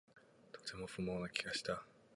[0.51, 1.83] とても不毛な気がした